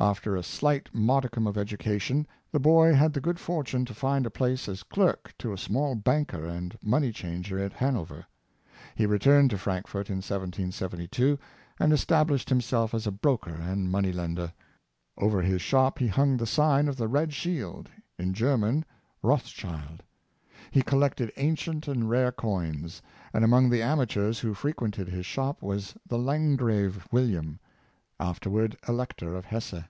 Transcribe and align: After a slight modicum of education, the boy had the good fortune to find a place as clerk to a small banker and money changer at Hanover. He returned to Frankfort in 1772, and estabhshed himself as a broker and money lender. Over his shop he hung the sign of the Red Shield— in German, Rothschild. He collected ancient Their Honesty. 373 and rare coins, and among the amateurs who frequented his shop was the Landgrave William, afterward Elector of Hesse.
After 0.00 0.36
a 0.36 0.44
slight 0.44 0.88
modicum 0.92 1.48
of 1.48 1.58
education, 1.58 2.28
the 2.52 2.60
boy 2.60 2.94
had 2.94 3.12
the 3.14 3.20
good 3.20 3.40
fortune 3.40 3.84
to 3.86 3.92
find 3.92 4.26
a 4.26 4.30
place 4.30 4.68
as 4.68 4.84
clerk 4.84 5.34
to 5.38 5.52
a 5.52 5.58
small 5.58 5.96
banker 5.96 6.44
and 6.46 6.76
money 6.84 7.10
changer 7.10 7.58
at 7.58 7.72
Hanover. 7.72 8.24
He 8.94 9.06
returned 9.06 9.50
to 9.50 9.58
Frankfort 9.58 10.08
in 10.08 10.18
1772, 10.18 11.36
and 11.80 11.92
estabhshed 11.92 12.48
himself 12.48 12.94
as 12.94 13.08
a 13.08 13.10
broker 13.10 13.54
and 13.56 13.90
money 13.90 14.12
lender. 14.12 14.52
Over 15.16 15.42
his 15.42 15.62
shop 15.62 15.98
he 15.98 16.06
hung 16.06 16.36
the 16.36 16.46
sign 16.46 16.86
of 16.86 16.96
the 16.96 17.08
Red 17.08 17.32
Shield— 17.34 17.90
in 18.20 18.34
German, 18.34 18.84
Rothschild. 19.20 20.04
He 20.70 20.80
collected 20.80 21.32
ancient 21.38 21.86
Their 21.86 21.96
Honesty. 21.96 22.04
373 22.04 22.04
and 22.04 22.10
rare 22.10 22.64
coins, 22.70 23.02
and 23.34 23.44
among 23.44 23.68
the 23.70 23.82
amateurs 23.82 24.38
who 24.38 24.54
frequented 24.54 25.08
his 25.08 25.26
shop 25.26 25.60
was 25.60 25.96
the 26.06 26.20
Landgrave 26.20 27.08
William, 27.10 27.58
afterward 28.20 28.76
Elector 28.88 29.36
of 29.36 29.44
Hesse. 29.44 29.84